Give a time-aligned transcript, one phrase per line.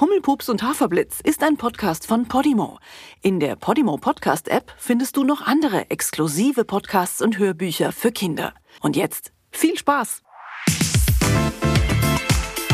[0.00, 2.80] Hummelpups und Haferblitz ist ein Podcast von Podimo.
[3.22, 8.54] In der Podimo Podcast App findest du noch andere exklusive Podcasts und Hörbücher für Kinder.
[8.80, 10.22] Und jetzt viel Spaß!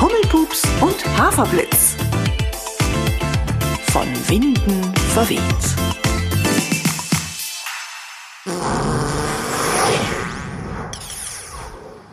[0.00, 1.94] Hummelpups und Haferblitz.
[3.92, 5.40] Von Winden verweht.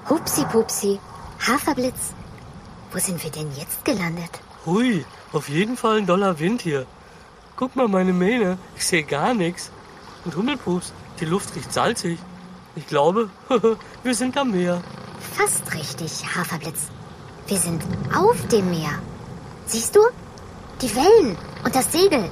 [0.09, 0.99] Hupsi Pupsi,
[1.39, 2.13] Haferblitz.
[2.91, 4.41] Wo sind wir denn jetzt gelandet?
[4.67, 6.85] Hui, auf jeden Fall ein doller Wind hier.
[7.55, 9.71] Guck mal meine Mähne, ich sehe gar nichts.
[10.25, 12.19] Und Hummelpups, die Luft riecht salzig.
[12.75, 13.29] Ich glaube,
[14.03, 14.83] wir sind am Meer.
[15.37, 16.89] Fast richtig, Haferblitz.
[17.47, 17.81] Wir sind
[18.13, 18.99] auf dem Meer.
[19.67, 20.01] Siehst du?
[20.81, 22.29] Die Wellen und das Segel.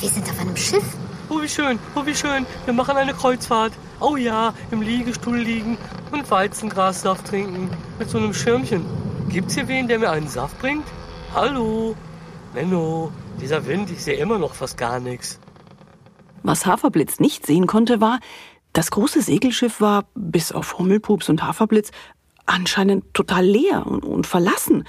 [0.00, 0.96] Wir sind auf einem Schiff.
[1.28, 2.44] Oh, wie schön, oh, wie schön.
[2.64, 3.72] Wir machen eine Kreuzfahrt.
[4.00, 5.78] Oh ja, im Liegestuhl liegen
[6.10, 7.70] und Weizengrassaft trinken.
[8.00, 8.84] Mit so einem Schirmchen.
[9.28, 10.86] Gibt's hier wen, der mir einen Saft bringt?
[11.36, 11.94] Hallo,
[12.54, 15.38] Menno, dieser Wind, ich sehe immer noch fast gar nichts.
[16.42, 18.20] Was Haferblitz nicht sehen konnte, war,
[18.72, 21.90] das große Segelschiff war, bis auf Hummelpups und Haferblitz,
[22.46, 24.84] anscheinend total leer und, und verlassen.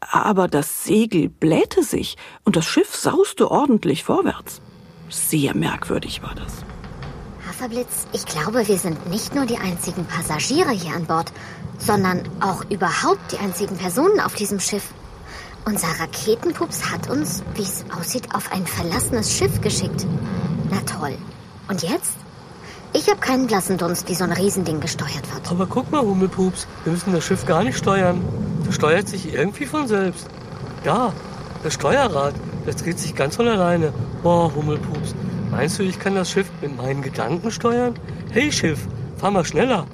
[0.00, 4.60] Aber das Segel blähte sich und das Schiff sauste ordentlich vorwärts.
[5.10, 6.64] Sehr merkwürdig war das.
[7.46, 11.32] Haferblitz, ich glaube, wir sind nicht nur die einzigen Passagiere hier an Bord,
[11.78, 14.92] sondern auch überhaupt die einzigen Personen auf diesem Schiff.
[15.66, 20.06] Unser Raketenpups hat uns, wie es aussieht, auf ein verlassenes Schiff geschickt.
[20.70, 21.16] Na toll.
[21.68, 22.16] Und jetzt?
[22.92, 25.50] Ich habe keinen blassen Dunst, wie so ein Riesending gesteuert wird.
[25.50, 28.22] Aber guck mal, Hummelpups, wir müssen das Schiff gar nicht steuern.
[28.66, 30.28] Das steuert sich irgendwie von selbst.
[30.84, 31.12] Ja,
[31.62, 32.34] das Steuerrad,
[32.66, 33.92] das dreht sich ganz von alleine.
[34.22, 35.14] Boah, Hummelpups,
[35.50, 37.94] meinst du, ich kann das Schiff mit meinen Gedanken steuern?
[38.30, 39.86] Hey Schiff, fahr mal schneller.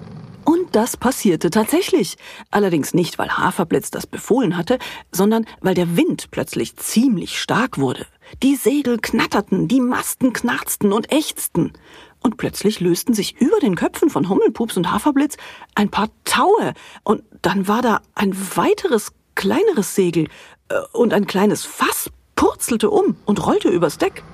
[0.50, 2.18] Und das passierte tatsächlich.
[2.50, 4.80] Allerdings nicht, weil Haferblitz das befohlen hatte,
[5.12, 8.04] sondern weil der Wind plötzlich ziemlich stark wurde.
[8.42, 11.72] Die Segel knatterten, die Masten knarzten und ächzten.
[12.18, 15.36] Und plötzlich lösten sich über den Köpfen von Hummelpups und Haferblitz
[15.76, 16.74] ein paar Taue.
[17.04, 20.26] Und dann war da ein weiteres, kleineres Segel.
[20.68, 24.24] äh, Und ein kleines Fass purzelte um und rollte übers Deck.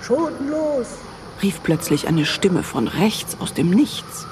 [0.00, 0.86] Schoten los!
[1.42, 4.28] Rief plötzlich eine Stimme von rechts aus dem Nichts.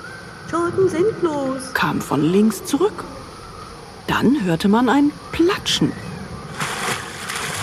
[0.51, 1.75] Schoten sind los!
[1.75, 3.05] kam von links zurück.
[4.07, 5.93] Dann hörte man ein Platschen.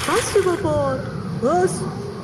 [0.06, 1.00] Fass über Bord!
[1.42, 1.72] Was?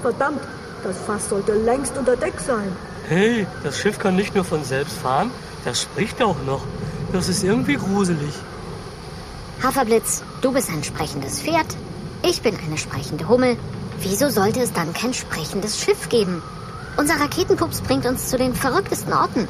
[0.02, 0.42] Verdammt,
[0.84, 2.72] das Fass sollte längst unter Deck sein.
[3.08, 5.32] Hey, das Schiff kann nicht nur von selbst fahren,
[5.66, 6.62] das spricht auch noch.
[7.12, 8.34] Das ist irgendwie gruselig.
[9.64, 11.68] Haferblitz, du bist ein sprechendes Pferd.
[12.24, 13.58] Ich bin eine sprechende Hummel.
[14.02, 16.42] Wieso sollte es dann kein sprechendes Schiff geben?
[16.98, 19.48] Unser Raketenpups bringt uns zu den verrücktesten Orten.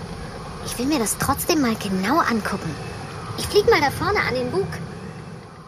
[0.66, 2.70] Ich will mir das trotzdem mal genau angucken.
[3.38, 4.68] Ich flieg mal da vorne an den Bug.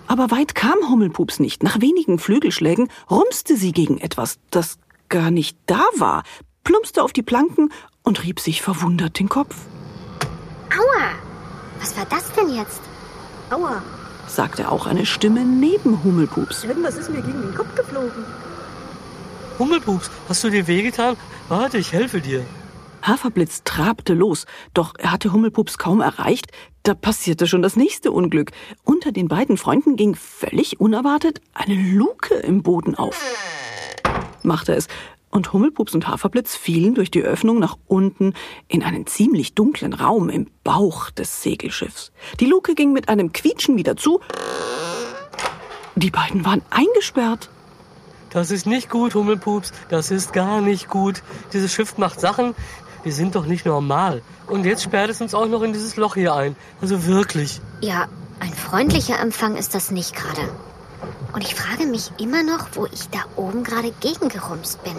[0.08, 1.64] Aber weit kam Hummelpups nicht.
[1.64, 6.24] Nach wenigen Flügelschlägen rumste sie gegen etwas, das gar nicht da war,
[6.64, 7.72] plumpste auf die Planken
[8.04, 9.56] und rieb sich verwundert den Kopf.
[10.70, 11.12] Aua!
[11.80, 12.82] Was war das denn jetzt?
[13.50, 13.82] Aua,
[14.28, 16.64] sagte auch eine Stimme neben Hummelpups.
[16.64, 18.24] irgendwas ist mir gegen den Kopf geflogen.
[19.60, 21.18] Hummelpups, hast du dir wehgetan?
[21.50, 22.46] Warte, ich helfe dir.
[23.02, 26.48] Haferblitz trabte los, doch er hatte Hummelpups kaum erreicht,
[26.84, 28.52] da passierte schon das nächste Unglück.
[28.84, 33.20] Unter den beiden Freunden ging völlig unerwartet eine Luke im Boden auf.
[34.44, 34.88] Machte es,
[35.32, 38.34] und Hummelpups und Haferblitz fielen durch die Öffnung nach unten
[38.68, 42.12] in einen ziemlich dunklen Raum im Bauch des Segelschiffs.
[42.40, 44.20] Die Luke ging mit einem Quietschen wieder zu.
[45.96, 47.50] Die beiden waren eingesperrt.
[48.30, 49.72] Das ist nicht gut, Hummelpups.
[49.90, 51.22] Das ist gar nicht gut.
[51.54, 52.56] Dieses Schiff macht Sachen,
[53.06, 54.22] die sind doch nicht normal.
[54.48, 56.56] Und jetzt sperrt es uns auch noch in dieses Loch hier ein.
[56.82, 57.62] Also wirklich.
[57.82, 58.08] Ja,
[58.40, 60.50] ein freundlicher Empfang ist das nicht gerade.
[61.34, 64.96] Und ich frage mich immer noch, wo ich da oben gerade gegengerumst bin.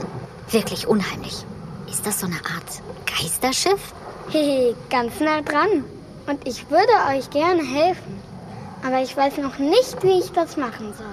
[0.50, 1.44] Wirklich unheimlich.
[1.90, 3.92] Ist das so eine Art Geisterschiff?
[4.30, 5.84] Hehe, ganz nah dran.
[6.26, 8.20] Und ich würde euch gerne helfen.
[8.84, 11.06] Aber ich weiß noch nicht, wie ich das machen soll.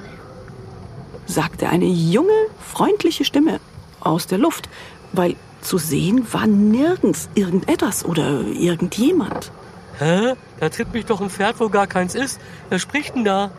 [1.26, 3.60] sagte eine junge, freundliche Stimme
[4.00, 4.70] aus der Luft,
[5.12, 9.52] weil zu sehen war nirgends irgendetwas oder irgendjemand.
[9.98, 10.34] Hä?
[10.60, 12.40] Da tritt mich doch ein Pferd, wo gar keins ist.
[12.70, 13.52] Wer spricht denn da?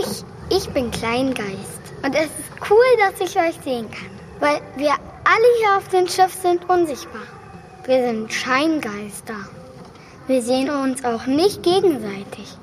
[0.00, 0.24] Ich,
[0.56, 1.82] ich bin Kleingeist.
[2.02, 4.10] Und es ist cool, dass ich euch sehen kann.
[4.40, 7.22] Weil wir alle hier auf dem Schiff sind unsichtbar.
[7.84, 9.36] Wir sind Scheingeister.
[10.26, 12.56] Wir sehen uns auch nicht gegenseitig.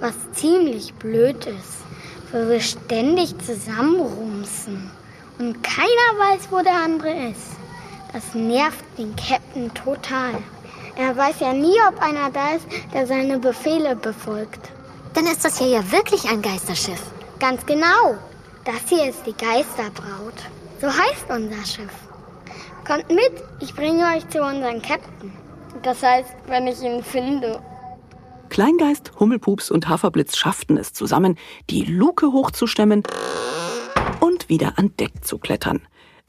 [0.00, 1.84] Was ziemlich blöd ist,
[2.32, 4.90] weil wir ständig zusammenrumsen.
[5.38, 5.86] Und keiner
[6.18, 7.61] weiß, wo der andere ist.
[8.12, 10.34] Das nervt den Captain total.
[10.96, 14.70] Er weiß ja nie, ob einer da ist, der seine Befehle befolgt.
[15.14, 17.02] Dann ist das hier ja wirklich ein Geisterschiff.
[17.38, 18.18] Ganz genau.
[18.64, 20.34] Das hier ist die Geisterbraut.
[20.80, 21.92] So heißt unser Schiff.
[22.86, 25.32] Kommt mit, ich bringe euch zu unserem Captain.
[25.82, 27.60] Das heißt, wenn ich ihn finde.
[28.50, 31.38] Kleingeist, Hummelpups und Haferblitz schafften es zusammen,
[31.70, 33.02] die Luke hochzustemmen
[34.20, 35.80] und wieder an Deck zu klettern.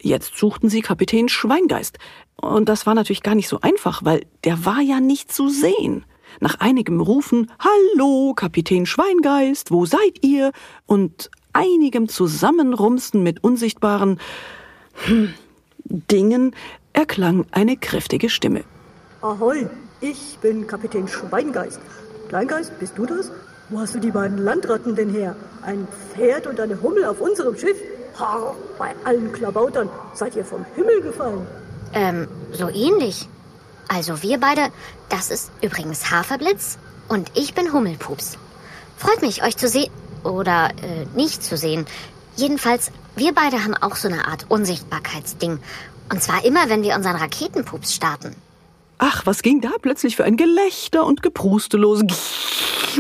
[0.04, 1.98] Jetzt suchten sie Kapitän Schweingeist.
[2.36, 6.04] Und das war natürlich gar nicht so einfach, weil der war ja nicht zu sehen.
[6.42, 10.52] Nach einigem Rufen, Hallo, Kapitän Schweingeist, wo seid ihr?
[10.86, 14.20] Und einigem Zusammenrumsten mit unsichtbaren
[15.06, 15.34] hm,
[15.86, 16.54] Dingen
[16.92, 18.66] erklang eine kräftige Stimme.
[19.22, 19.70] Ahoi,
[20.02, 21.80] ich bin Kapitän Schweingeist.
[22.28, 23.32] Kleingeist, bist du das?
[23.70, 25.38] Wo hast du die beiden Landratten denn her?
[25.62, 27.78] Ein Pferd und eine Hummel auf unserem Schiff?
[28.20, 31.48] Ha, bei allen Klabautern seid ihr vom Himmel gefallen.
[31.94, 33.28] Ähm, so ähnlich.
[33.88, 34.70] Also wir beide,
[35.10, 36.78] das ist übrigens Haferblitz
[37.08, 38.38] und ich bin Hummelpups.
[38.98, 39.92] Freut mich, euch zu sehen.
[40.24, 41.86] Oder äh, nicht zu sehen.
[42.36, 45.60] Jedenfalls, wir beide haben auch so eine Art Unsichtbarkeitsding.
[46.10, 48.36] Und zwar immer, wenn wir unseren Raketenpups starten.
[49.06, 52.02] Ach, was ging da plötzlich für ein Gelächter und Gepruste los?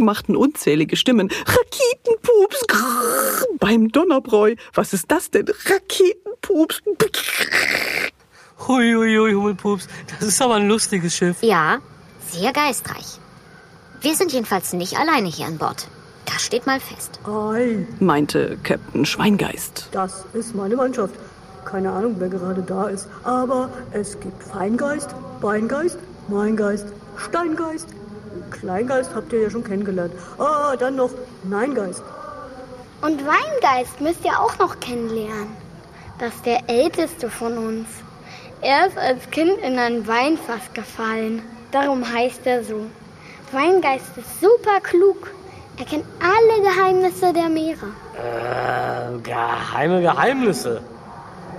[0.01, 1.29] machten unzählige Stimmen.
[1.31, 2.67] Raketenpups!
[2.67, 4.55] Grrr, beim Donnerbräu.
[4.73, 5.45] Was ist das denn?
[5.47, 6.81] Raketenpups!
[8.67, 9.87] Hui, hui, hui, Hummelpups.
[10.09, 11.37] Das ist aber ein lustiges Schiff.
[11.41, 11.79] Ja,
[12.29, 13.19] sehr geistreich.
[14.01, 15.87] Wir sind jedenfalls nicht alleine hier an Bord.
[16.25, 17.21] Das steht mal fest.
[17.25, 19.87] Ei, meinte Captain Schweingeist.
[19.93, 21.13] das ist meine Mannschaft.
[21.65, 23.07] Keine Ahnung, wer gerade da ist.
[23.23, 25.09] Aber es gibt Feingeist,
[25.41, 26.87] Beingeist, Meingeist,
[27.17, 27.87] Steingeist.
[28.51, 30.13] Kleingeist habt ihr ja schon kennengelernt.
[30.37, 31.11] Ah, dann noch
[31.43, 32.03] Neingeist.
[33.01, 35.55] Und Weingeist müsst ihr auch noch kennenlernen.
[36.19, 37.87] Das ist der älteste von uns.
[38.61, 41.41] Er ist als Kind in ein Weinfass gefallen.
[41.71, 42.85] Darum heißt er so.
[43.51, 45.31] Weingeist ist super klug.
[45.77, 47.87] Er kennt alle Geheimnisse der Meere.
[48.15, 50.81] Äh, geheime Geheimnisse.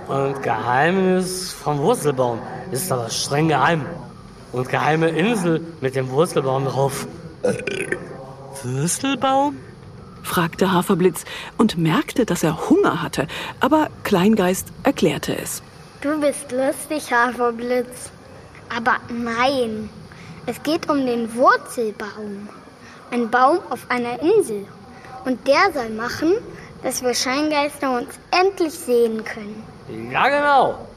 [0.07, 2.39] Und Geheimnis vom Wurzelbaum
[2.71, 3.85] ist aber streng geheim.
[4.51, 7.07] Und geheime Insel mit dem Wurzelbaum drauf.
[8.63, 9.57] Würstelbaum?
[10.23, 11.23] fragte Haferblitz
[11.57, 13.27] und merkte, dass er Hunger hatte,
[13.59, 15.61] aber Kleingeist erklärte es.
[16.01, 18.11] Du bist lustig, Haferblitz.
[18.75, 19.89] Aber nein,
[20.45, 22.49] es geht um den Wurzelbaum.
[23.11, 24.65] Ein Baum auf einer Insel.
[25.25, 26.33] Und der soll machen,
[26.83, 29.74] dass wir Scheingeister uns endlich sehen können.
[30.11, 30.87] Ja, genau.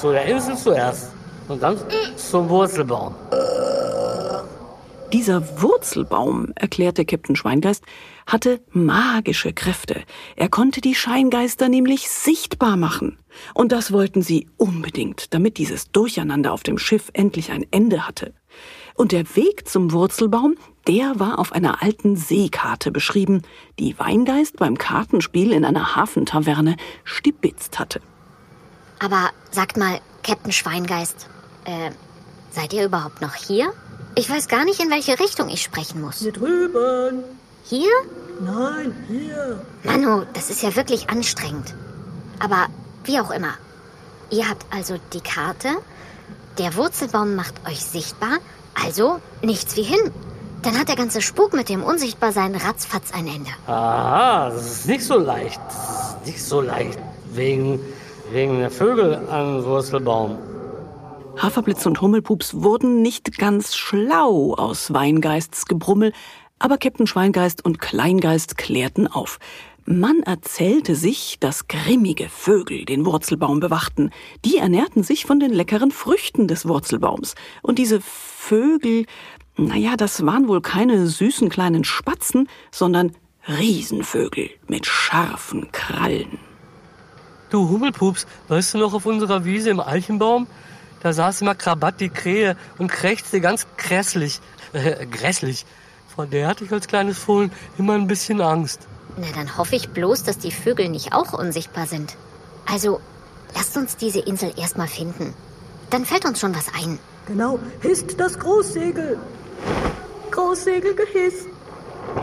[0.00, 1.12] Zu der Insel zuerst.
[1.48, 1.78] Und dann
[2.16, 3.14] zum Wurzelbaum.
[5.12, 7.84] Dieser Wurzelbaum, erklärte Captain Schweingeist,
[8.26, 10.02] hatte magische Kräfte.
[10.36, 13.18] Er konnte die Scheingeister nämlich sichtbar machen.
[13.52, 18.32] Und das wollten sie unbedingt, damit dieses Durcheinander auf dem Schiff endlich ein Ende hatte.
[18.94, 20.56] Und der Weg zum Wurzelbaum,
[20.86, 23.42] der war auf einer alten Seekarte beschrieben,
[23.78, 28.00] die Weingeist beim Kartenspiel in einer Hafentaverne stibitzt hatte.
[28.98, 31.28] Aber sagt mal, Captain Schweingeist,
[31.64, 31.90] äh,
[32.50, 33.72] seid ihr überhaupt noch hier?
[34.14, 36.18] Ich weiß gar nicht, in welche Richtung ich sprechen muss.
[36.18, 37.24] Hier drüben.
[37.64, 37.90] Hier?
[38.40, 39.64] Nein, hier.
[39.84, 41.74] Manu, das ist ja wirklich anstrengend.
[42.38, 42.66] Aber
[43.04, 43.54] wie auch immer.
[44.30, 45.68] Ihr habt also die Karte,
[46.58, 48.38] der Wurzelbaum macht euch sichtbar,
[48.74, 50.10] also nichts wie hin.
[50.62, 53.50] Dann hat der ganze Spuk mit dem Unsichtbarsein ratzfatz ein Ende.
[53.66, 55.60] Aha, das ist nicht so leicht.
[55.68, 56.98] Das ist nicht so leicht.
[57.32, 57.80] Wegen,
[58.30, 60.38] wegen der Vögel am Wurzelbaum.
[61.36, 66.12] Haferblitz und Hummelpups wurden nicht ganz schlau aus Weingeists Gebrummel,
[66.58, 69.38] aber Captain Schweingeist und Kleingeist klärten auf.
[69.84, 74.10] Man erzählte sich, dass grimmige Vögel den Wurzelbaum bewachten.
[74.44, 77.34] Die ernährten sich von den leckeren Früchten des Wurzelbaums.
[77.62, 79.06] Und diese Vögel,
[79.56, 83.16] naja, das waren wohl keine süßen kleinen Spatzen, sondern
[83.48, 86.38] Riesenvögel mit scharfen Krallen.
[87.50, 90.46] Du Hummelpups, weißt du noch auf unserer Wiese im Eichenbaum?
[91.00, 94.40] Da saß immer Krabat die Krähe und krächzte ganz grässlich.
[94.72, 95.66] Äh, grässlich.
[96.14, 98.86] Vor der hatte ich als kleines Fohlen immer ein bisschen Angst.
[99.16, 102.16] Na, dann hoffe ich bloß, dass die Vögel nicht auch unsichtbar sind.
[102.66, 103.00] Also,
[103.54, 105.34] lasst uns diese Insel erstmal finden.
[105.90, 106.98] Dann fällt uns schon was ein.
[107.26, 109.18] Genau, hisst das Großsegel.
[110.30, 111.46] Großsegel gehisst.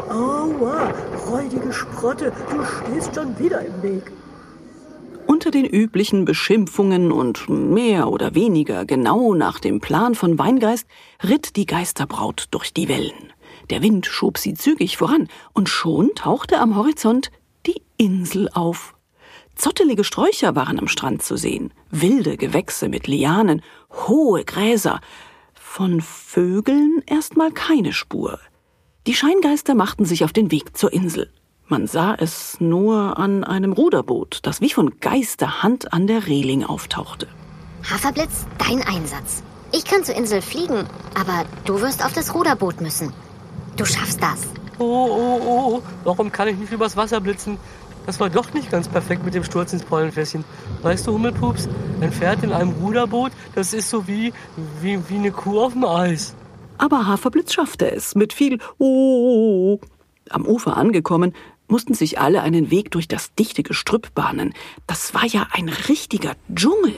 [0.09, 0.93] Aua,
[1.29, 4.11] räudige Sprotte, du stehst schon wieder im Weg.
[5.25, 10.87] Unter den üblichen Beschimpfungen und mehr oder weniger genau nach dem Plan von Weingeist
[11.23, 13.31] ritt die Geisterbraut durch die Wellen.
[13.69, 17.31] Der Wind schob sie zügig voran, und schon tauchte am Horizont
[17.65, 18.95] die Insel auf.
[19.55, 23.61] Zottelige Sträucher waren am Strand zu sehen, wilde Gewächse mit Lianen,
[23.91, 25.01] hohe Gräser.
[25.53, 28.39] Von Vögeln erstmal keine Spur.
[29.05, 31.31] Die Scheingeister machten sich auf den Weg zur Insel.
[31.67, 37.27] Man sah es nur an einem Ruderboot, das wie von Geisterhand an der Reling auftauchte.
[37.83, 39.43] Haferblitz, dein Einsatz.
[39.71, 43.13] Ich kann zur Insel fliegen, aber du wirst auf das Ruderboot müssen.
[43.79, 44.45] Du schaffst das.
[44.77, 47.57] Oh, oh, oh, warum kann ich nicht übers Wasser blitzen?
[48.05, 50.43] Das war doch nicht ganz perfekt mit dem Sturz ins Pollenfässchen.
[50.81, 51.69] Weißt du, Hummelpups,
[52.01, 54.33] ein Pferd in einem Ruderboot, das ist so wie,
[54.81, 56.35] wie, wie eine Kuh auf dem Eis.
[56.77, 59.79] Aber Haferblitz schaffte es mit viel Oh.
[60.29, 61.33] Am Ufer angekommen,
[61.69, 64.53] mussten sich alle einen Weg durch das dichte Gestrüpp bahnen.
[64.87, 66.95] Das war ja ein richtiger Dschungel.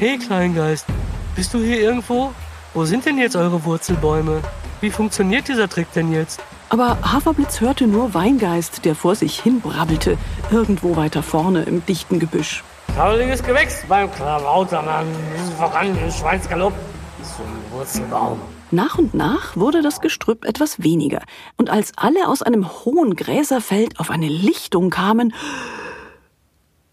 [0.00, 0.86] Hey, Kleingeist,
[1.34, 2.32] bist du hier irgendwo?
[2.72, 4.42] Wo sind denn jetzt eure Wurzelbäume?
[4.80, 6.40] Wie funktioniert dieser Trick denn jetzt?
[6.68, 10.16] Aber Haferblitz hörte nur Weingeist, der vor sich hin brabbelte,
[10.52, 12.62] irgendwo weiter vorne im dichten Gebüsch.
[12.94, 15.08] Trauriges Gewächs beim Klavautermann.
[15.56, 16.74] Voran, im Schweinsgalopp.
[17.20, 18.38] Zum Wurzelbaum.
[18.70, 21.22] Nach und nach wurde das Gestrüpp etwas weniger,
[21.56, 25.34] und als alle aus einem hohen Gräserfeld auf eine Lichtung kamen,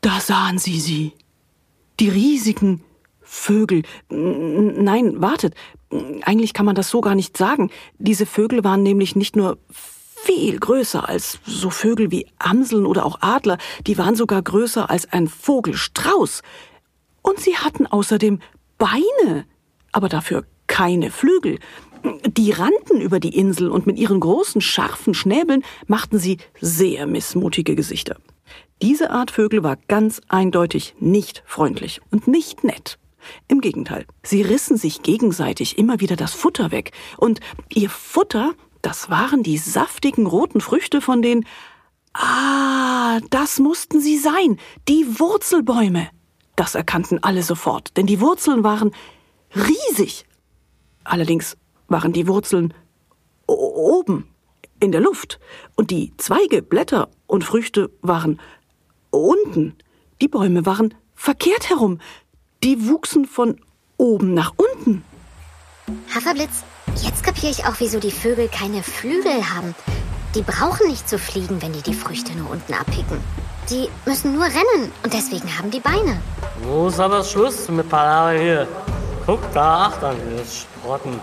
[0.01, 1.13] da sahen sie sie.
[1.99, 2.83] Die riesigen
[3.25, 3.83] Vögel.
[4.09, 5.55] Nein, wartet.
[6.21, 7.71] Eigentlich kann man das so gar nicht sagen.
[7.97, 9.57] Diese Vögel waren nämlich nicht nur
[10.25, 15.11] viel größer als so Vögel wie Amseln oder auch Adler, die waren sogar größer als
[15.11, 16.41] ein Vogelstrauß.
[17.21, 18.39] Und sie hatten außerdem
[18.77, 19.45] Beine,
[19.91, 21.59] aber dafür keine Flügel.
[22.27, 27.75] Die rannten über die Insel und mit ihren großen, scharfen Schnäbeln machten sie sehr missmutige
[27.75, 28.17] Gesichter.
[28.81, 32.97] Diese Art Vögel war ganz eindeutig nicht freundlich und nicht nett.
[33.47, 36.91] Im Gegenteil, sie rissen sich gegenseitig immer wieder das Futter weg.
[37.17, 37.39] Und
[37.69, 41.45] ihr Futter, das waren die saftigen roten Früchte von den...
[42.13, 46.09] Ah, das mussten sie sein, die Wurzelbäume.
[46.55, 48.91] Das erkannten alle sofort, denn die Wurzeln waren
[49.53, 50.25] riesig.
[51.03, 52.73] Allerdings waren die Wurzeln
[53.47, 54.29] oben
[54.79, 55.39] in der Luft
[55.75, 58.39] und die Zweige, Blätter und Früchte waren
[59.09, 59.75] unten.
[60.21, 61.99] Die Bäume waren verkehrt herum.
[62.65, 63.59] Die wuchsen von
[63.97, 65.03] oben nach unten.
[66.15, 66.63] Haferblitz,
[66.99, 69.75] jetzt kapiere ich auch, wieso die Vögel keine Flügel haben.
[70.33, 73.19] Die brauchen nicht zu fliegen, wenn die die Früchte nur unten abpicken.
[73.69, 76.19] Die müssen nur rennen und deswegen haben die Beine.
[76.63, 78.67] Wo ist aber Schluss mit Palaver hier?
[79.27, 81.19] Guck da, acht an, das Sprotten.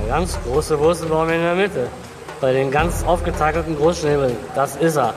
[0.00, 1.90] Der ganz große Wurzelbaum in der Mitte.
[2.40, 4.34] Bei den ganz aufgetakelten Großschnäbeln.
[4.54, 5.12] Das ist er.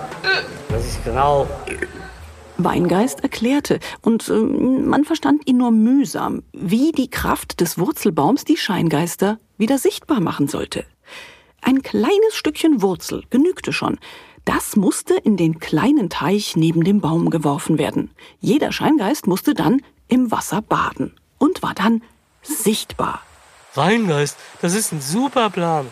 [0.67, 1.47] Das ist genau.
[2.63, 8.57] Weingeist erklärte, und ähm, man verstand ihn nur mühsam, wie die Kraft des Wurzelbaums die
[8.57, 10.85] Scheingeister wieder sichtbar machen sollte.
[11.61, 13.97] Ein kleines Stückchen Wurzel genügte schon.
[14.45, 18.11] Das musste in den kleinen Teich neben dem Baum geworfen werden.
[18.39, 22.01] Jeder Scheingeist musste dann im Wasser baden und war dann
[22.41, 23.21] sichtbar.
[23.75, 25.91] Weingeist, das ist ein super Plan.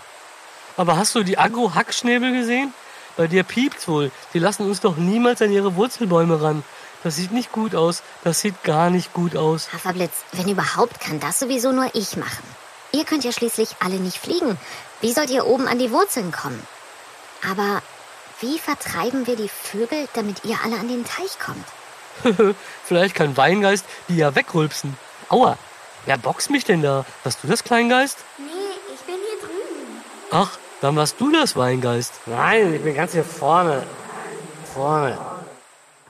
[0.76, 2.74] Aber hast du die Agro-Hackschnäbel gesehen?
[3.18, 4.12] Bei dir piept's wohl.
[4.34, 6.64] Die lassen uns doch niemals an ihre Wurzelbäume ran.
[7.04, 8.04] Das sieht nicht gut aus.
[8.24, 9.74] Das sieht gar nicht gut aus.
[9.74, 12.44] Haferblitz, wenn überhaupt, kann das sowieso nur ich machen.
[12.92, 14.58] Ihr könnt ja schließlich alle nicht fliegen.
[15.02, 16.62] Wie sollt ihr oben an die Wurzeln kommen?
[17.50, 17.82] Aber
[18.40, 22.56] wie vertreiben wir die Vögel, damit ihr alle an den Teich kommt?
[22.84, 24.98] Vielleicht kann Weingeist die ja wegrülpsen.
[25.30, 25.58] Aua,
[26.06, 27.06] wer boxt mich denn da?
[27.24, 28.20] Warst du das, Kleingeist?
[28.38, 28.46] Nee,
[28.94, 30.02] ich bin hier drüben.
[30.32, 32.14] Ach, dann warst du das, Weingeist.
[32.26, 33.84] Nein, ich bin ganz hier vorne.
[34.74, 35.18] Vorne.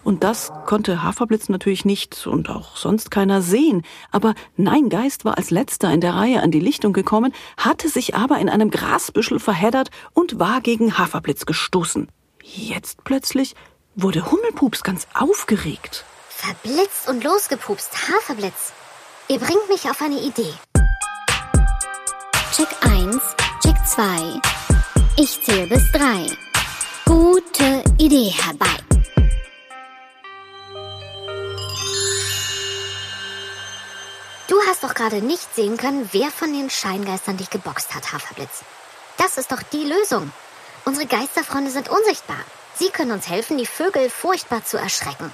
[0.04, 3.84] Und das konnte Haferblitz natürlich nicht und auch sonst keiner sehen.
[4.10, 8.16] Aber Nein Geist war als letzter in der Reihe an die Lichtung gekommen, hatte sich
[8.16, 12.08] aber in einem Grasbüschel verheddert und war gegen Haferblitz gestoßen.
[12.42, 13.54] Jetzt plötzlich
[13.96, 16.06] wurde Hummelpups ganz aufgeregt.
[16.30, 18.72] Verblitzt und losgepupst, Haferblitz.
[19.28, 20.54] Ihr bringt mich auf eine Idee.
[23.98, 24.40] 2.
[25.16, 26.28] Ich zähle bis 3.
[27.06, 28.68] Gute Idee herbei.
[34.48, 38.62] Du hast doch gerade nicht sehen können, wer von den Scheingeistern dich geboxt hat, Haferblitz.
[39.18, 40.32] Das ist doch die Lösung.
[40.86, 42.38] Unsere Geisterfreunde sind unsichtbar.
[42.76, 45.34] Sie können uns helfen, die Vögel furchtbar zu erschrecken.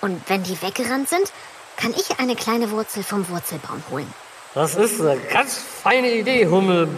[0.00, 1.32] Und wenn die weggerannt sind,
[1.76, 4.14] kann ich eine kleine Wurzel vom Wurzelbaum holen.
[4.52, 6.88] Das ist eine ganz feine Idee, Hummel,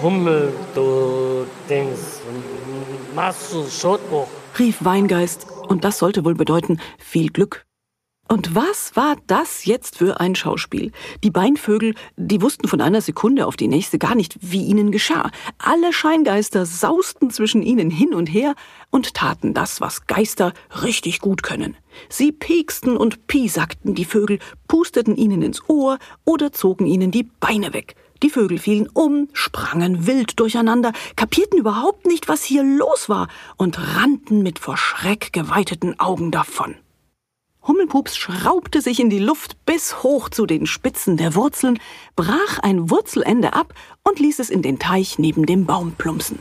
[0.00, 2.22] Hummel, du Dings.
[3.14, 4.26] Machst du Schotbuch.
[4.58, 7.66] rief Weingeist, und das sollte wohl bedeuten viel Glück.
[8.32, 10.92] Und was war das jetzt für ein Schauspiel?
[11.24, 15.32] Die Beinvögel, die wussten von einer Sekunde auf die nächste gar nicht, wie ihnen geschah.
[15.58, 18.54] Alle Scheingeister sausten zwischen ihnen hin und her
[18.90, 20.52] und taten das, was Geister
[20.84, 21.76] richtig gut können.
[22.08, 27.74] Sie pieksten und piesackten die Vögel, pusteten ihnen ins Ohr oder zogen ihnen die Beine
[27.74, 27.96] weg.
[28.22, 33.96] Die Vögel fielen um, sprangen wild durcheinander, kapierten überhaupt nicht, was hier los war und
[33.96, 36.76] rannten mit vor Schreck geweiteten Augen davon.
[37.70, 41.78] Hummelpups schraubte sich in die Luft bis hoch zu den Spitzen der Wurzeln,
[42.16, 46.40] brach ein Wurzelende ab und ließ es in den Teich neben dem Baum plumpsen.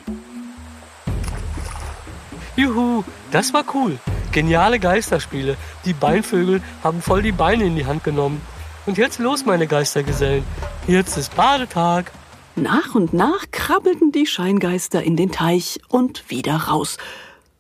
[2.56, 4.00] Juhu, das war cool.
[4.32, 5.56] Geniale Geisterspiele.
[5.86, 8.42] Die Beinvögel haben voll die Beine in die Hand genommen.
[8.88, 10.44] Und jetzt los, meine Geistergesellen.
[10.88, 12.12] Jetzt ist Badetag.
[12.56, 16.98] Nach und nach krabbelten die Scheingeister in den Teich und wieder raus.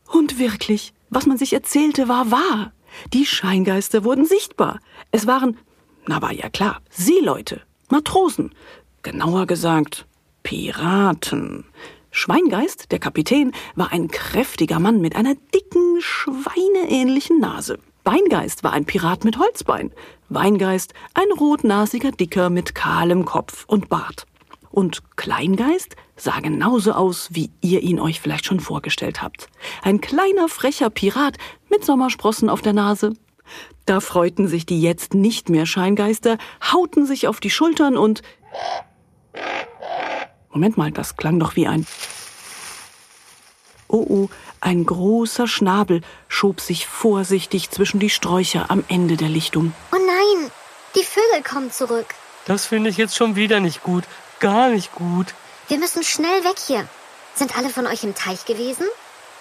[0.08, 2.72] Und wirklich, was man sich erzählte, war wahr.
[3.14, 4.80] Die Scheingeister wurden sichtbar.
[5.12, 5.58] Es waren,
[6.08, 8.52] na war ja klar, Seeleute, Matrosen,
[9.04, 10.06] genauer gesagt
[10.44, 11.66] Piraten.
[12.12, 17.80] Schweingeist, der Kapitän, war ein kräftiger Mann mit einer dicken, schweineähnlichen Nase.
[18.04, 19.92] Weingeist war ein Pirat mit Holzbein.
[20.30, 24.26] Weingeist ein rotnasiger Dicker mit kahlem Kopf und Bart.
[24.72, 29.48] Und Kleingeist sah genauso aus, wie ihr ihn euch vielleicht schon vorgestellt habt.
[29.82, 31.38] Ein kleiner, frecher Pirat
[31.70, 33.14] mit Sommersprossen auf der Nase.
[33.86, 38.22] Da freuten sich die jetzt nicht mehr Scheingeister, hauten sich auf die Schultern und...
[40.52, 41.88] Moment mal, das klang doch wie ein...
[43.88, 44.30] Oh oh,
[44.62, 49.74] ein großer Schnabel schob sich vorsichtig zwischen die Sträucher am Ende der Lichtung.
[49.92, 50.52] Oh nein,
[50.96, 52.14] die Vögel kommen zurück.
[52.46, 54.04] Das finde ich jetzt schon wieder nicht gut.
[54.40, 55.28] Gar nicht gut.
[55.68, 56.88] Wir müssen schnell weg hier.
[57.36, 58.86] Sind alle von euch im Teich gewesen?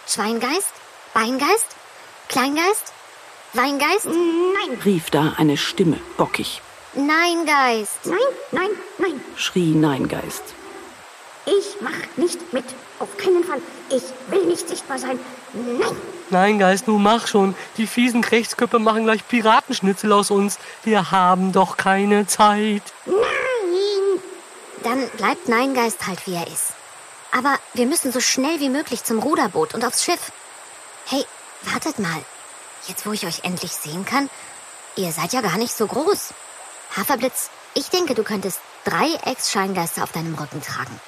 [0.07, 0.73] Schweingeist?
[1.14, 1.67] Beingeist?
[2.28, 2.93] Kleingeist?
[3.55, 4.05] Weingeist?
[4.07, 6.61] Nein, rief da eine Stimme bockig.
[6.95, 7.99] Nein, Geist.
[8.05, 8.19] nein,
[8.50, 9.21] nein, nein.
[9.37, 10.43] Schrie Neingeist.
[11.47, 12.64] Ich mach nicht mit.
[12.99, 13.61] Auf keinen Fall.
[13.88, 15.19] Ich will nicht sichtbar sein.
[15.55, 15.97] Nein.
[16.31, 17.55] Nein, Geist, nun mach schon.
[17.78, 20.59] Die fiesen Krechtsköpfe machen gleich Piratenschnitzel aus uns.
[20.85, 22.83] Wir haben doch keine Zeit.
[23.07, 23.38] Nein.
[24.85, 26.73] Dann bleibt Neingeist halt, wie er ist.
[27.32, 30.33] Aber wir müssen so schnell wie möglich zum Ruderboot und aufs Schiff.
[31.07, 31.24] Hey,
[31.62, 32.24] wartet mal.
[32.87, 34.31] Jetzt, wo ich euch endlich sehen kann,
[34.96, 36.33] ihr seid ja gar nicht so groß.
[36.96, 41.00] Haferblitz, ich denke, du könntest drei Ex-Scheingeister auf deinem Rücken tragen.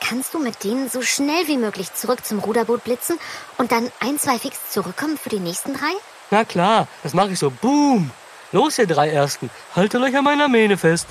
[0.00, 3.18] Kannst du mit denen so schnell wie möglich zurück zum Ruderboot blitzen
[3.56, 5.92] und dann ein, zwei fix zurückkommen für die nächsten drei?
[6.30, 7.50] Na klar, das mache ich so.
[7.50, 8.10] Boom.
[8.52, 9.50] Los, ihr drei Ersten.
[9.74, 11.06] Haltet euch an meiner Mähne fest.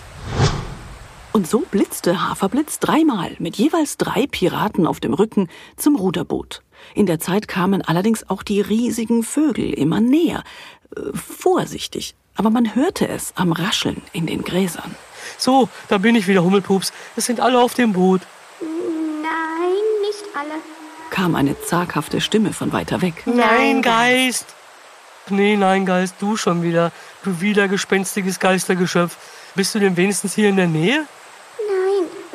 [1.37, 6.63] Und so blitzte Haferblitz dreimal mit jeweils drei Piraten auf dem Rücken zum Ruderboot.
[6.95, 10.43] In der Zeit kamen allerdings auch die riesigen Vögel immer näher.
[10.95, 14.95] Äh, vorsichtig, aber man hörte es am Rascheln in den Gräsern.
[15.37, 16.91] So, da bin ich wieder, Hummelpups.
[17.15, 18.21] Es sind alle auf dem Boot.
[18.59, 20.59] Nein, nicht alle.
[21.11, 23.21] kam eine zaghafte Stimme von weiter weg.
[23.27, 24.55] Nein, Geist.
[25.29, 26.91] Nee, nein, Geist, du schon wieder.
[27.23, 29.15] Du widergespenstiges Geistergeschöpf.
[29.53, 31.05] Bist du denn wenigstens hier in der Nähe?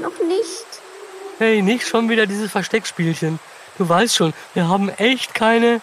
[0.02, 0.66] Nein, noch nicht.
[1.38, 3.38] Hey, nicht schon wieder dieses Versteckspielchen.
[3.78, 5.80] Du weißt schon, wir haben echt keine.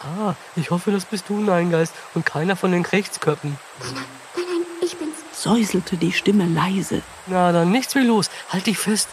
[0.00, 3.58] Ah, ich hoffe, das bist du, nein, Geist, und keiner von den Krechtsköppen.
[3.80, 4.04] Nein,
[4.36, 5.16] nein, ich bin's.
[5.32, 7.02] Säuselte die Stimme leise.
[7.26, 8.30] Na, dann nichts wie los.
[8.50, 9.08] Halt dich fest.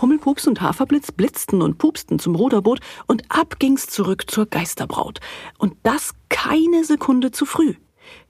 [0.00, 5.20] Hummelpups und Haferblitz blitzten und pupsten zum Ruderboot und ab ging's zurück zur Geisterbraut.
[5.58, 7.74] Und das keine Sekunde zu früh.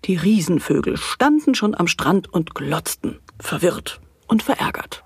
[0.06, 5.02] Die Riesenvögel standen schon am Strand und glotzten, verwirrt und verärgert.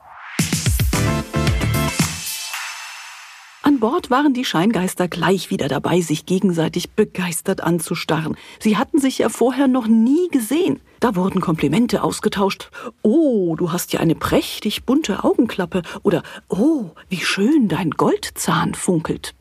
[3.64, 8.36] An Bord waren die Scheingeister gleich wieder dabei, sich gegenseitig begeistert anzustarren.
[8.58, 10.80] Sie hatten sich ja vorher noch nie gesehen.
[10.98, 12.70] Da wurden Komplimente ausgetauscht.
[13.02, 15.82] Oh, du hast ja eine prächtig bunte Augenklappe.
[16.02, 19.32] Oder Oh, wie schön dein Goldzahn funkelt.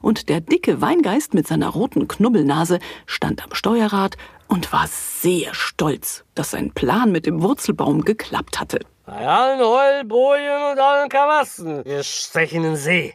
[0.00, 4.16] Und der dicke Weingeist mit seiner roten Knubbelnase stand am Steuerrad
[4.48, 8.80] und war sehr stolz, dass sein Plan mit dem Wurzelbaum geklappt hatte.
[9.06, 13.14] Bei allen Heulbojen und allen Kawassen, ihr stechenden See.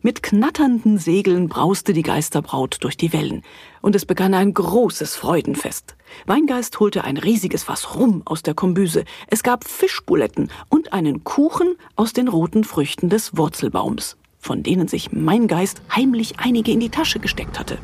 [0.00, 3.44] Mit knatternden Segeln brauste die Geisterbraut durch die Wellen,
[3.80, 5.94] und es begann ein großes Freudenfest.
[6.26, 11.76] Weingeist holte ein riesiges Fass Rum aus der Kombüse, es gab Fischbuletten und einen Kuchen
[11.94, 16.90] aus den roten Früchten des Wurzelbaums, von denen sich mein Geist heimlich einige in die
[16.90, 17.78] Tasche gesteckt hatte.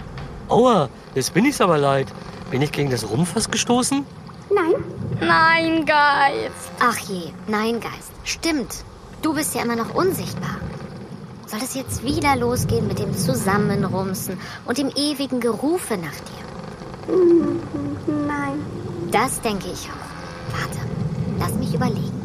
[0.49, 2.09] Aua, jetzt bin ich's aber leid.
[2.51, 4.05] Bin ich gegen das Rumpfass gestoßen?
[4.51, 4.75] Nein,
[5.21, 6.71] Nein, Geist.
[6.79, 8.13] Ach je, nein, Geist.
[8.23, 8.85] Stimmt.
[9.21, 10.59] Du bist ja immer noch unsichtbar.
[11.47, 17.15] Soll es jetzt wieder losgehen mit dem Zusammenrumsen und dem ewigen Gerufe nach dir?
[18.07, 18.65] Nein.
[19.11, 20.59] Das denke ich auch.
[20.61, 20.79] Warte,
[21.39, 22.23] lass mich überlegen.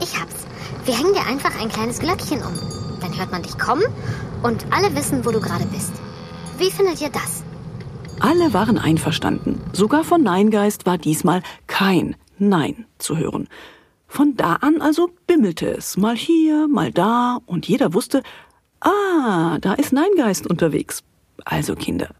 [0.00, 0.46] Ich hab's.
[0.84, 2.58] Wir hängen dir einfach ein kleines Glöckchen um.
[3.00, 3.84] Dann hört man dich kommen
[4.42, 5.92] und alle wissen, wo du gerade bist.
[6.58, 7.41] Wie findet ihr das?
[8.22, 9.60] Alle waren einverstanden.
[9.72, 13.48] Sogar von Neingeist war diesmal kein Nein zu hören.
[14.06, 18.22] Von da an also bimmelte es, mal hier, mal da, und jeder wusste,
[18.78, 21.02] ah, da ist Neingeist unterwegs.
[21.44, 22.14] Also Kinder,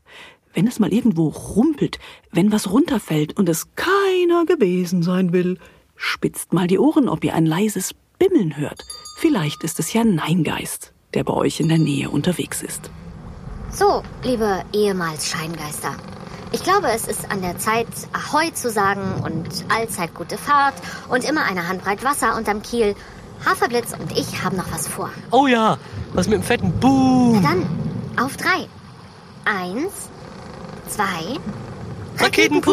[0.55, 2.01] wenn es mal irgendwo rumpelt,
[2.33, 5.57] wenn was runterfällt und es keiner gewesen sein will,
[5.95, 8.83] spitzt mal die Ohren, ob ihr ein leises Bimmeln hört.
[9.19, 12.91] Vielleicht ist es ja Neingeist, der bei euch in der Nähe unterwegs ist.
[13.75, 15.95] So, liebe ehemals Scheingeister.
[16.53, 20.75] Ich glaube, es ist an der Zeit, Ahoi zu sagen und allzeit gute Fahrt
[21.09, 22.95] und immer eine Handbreit Wasser unterm Kiel.
[23.47, 25.11] Haferblitz und ich haben noch was vor.
[25.31, 25.79] Oh ja,
[26.13, 27.43] was mit dem fetten Boom.
[27.43, 27.67] Dann
[28.23, 28.69] auf drei.
[29.47, 30.11] Eins,
[30.89, 31.39] zwei,
[32.19, 32.73] Raketenpups.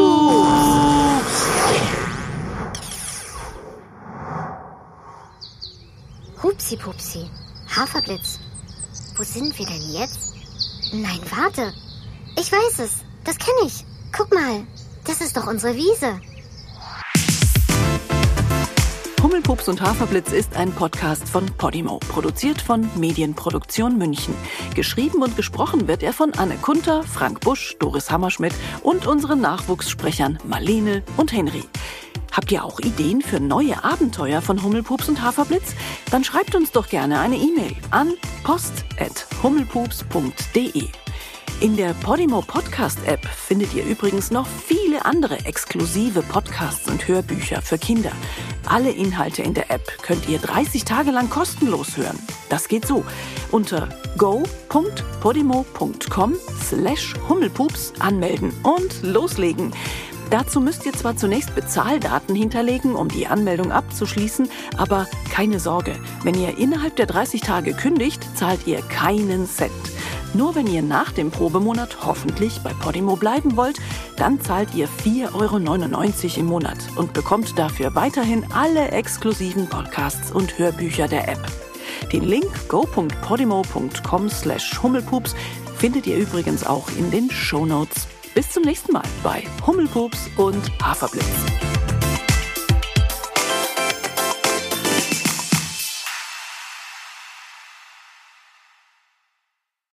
[6.44, 7.30] Hupsi Pupsi.
[7.76, 8.40] Haferblitz.
[9.16, 10.39] Wo sind wir denn jetzt?
[10.92, 11.74] Nein, warte.
[12.38, 13.04] Ich weiß es.
[13.24, 13.86] Das kenne ich.
[14.12, 14.66] Guck mal.
[15.06, 16.20] Das ist doch unsere Wiese.
[19.22, 24.34] Hummelpups und Haferblitz ist ein Podcast von Podimo, produziert von Medienproduktion München.
[24.76, 30.40] Geschrieben und gesprochen wird er von Anne Kunter, Frank Busch, Doris Hammerschmidt und unseren Nachwuchssprechern
[30.46, 31.64] Marlene und Henry.
[32.32, 35.76] Habt ihr auch Ideen für neue Abenteuer von Hummelpups und Haferblitz?
[36.12, 38.14] Dann schreibt uns doch gerne eine E-Mail an
[38.44, 40.88] post.hummelpups.de.
[41.62, 47.62] In der Podimo Podcast App findet ihr übrigens noch viele andere exklusive Podcasts und Hörbücher
[47.62, 48.14] für Kinder.
[48.66, 52.18] Alle Inhalte in der App könnt ihr 30 Tage lang kostenlos hören.
[52.48, 53.04] Das geht so.
[53.52, 59.74] Unter go.podimo.com slash Hummelpups anmelden und loslegen.
[60.30, 66.40] Dazu müsst ihr zwar zunächst Bezahldaten hinterlegen, um die Anmeldung abzuschließen, aber keine Sorge, wenn
[66.40, 69.72] ihr innerhalb der 30 Tage kündigt, zahlt ihr keinen Cent.
[70.36, 73.80] Nur wenn ihr nach dem Probemonat hoffentlich bei Podimo bleiben wollt,
[74.18, 80.60] dann zahlt ihr 4,99 Euro im Monat und bekommt dafür weiterhin alle exklusiven Podcasts und
[80.60, 81.40] Hörbücher der App.
[82.14, 85.36] Den Link go.podimo.com slash hummelpups
[85.78, 88.08] findet ihr übrigens auch in den Shownotes.
[88.34, 91.26] Bis zum nächsten Mal bei Hummelpups und Haferblitz.